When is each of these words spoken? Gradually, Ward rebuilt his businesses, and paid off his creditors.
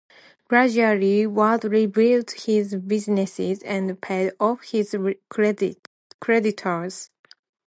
Gradually, 0.47 1.27
Ward 1.27 1.63
rebuilt 1.63 2.31
his 2.31 2.73
businesses, 2.75 3.61
and 3.61 4.01
paid 4.01 4.31
off 4.39 4.63
his 4.63 4.95
creditors. 5.29 7.11